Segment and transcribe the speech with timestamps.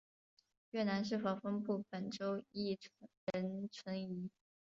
[0.71, 2.75] 越南是否分布本种亦
[3.31, 4.31] 仍存疑。